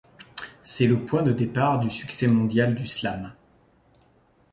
C'est 0.63 0.87
le 0.87 0.99
point 1.05 1.21
de 1.21 1.31
départ 1.31 1.79
du 1.79 1.91
succès 1.91 2.25
mondial 2.25 2.73
du 2.73 2.87
slam. 2.87 3.35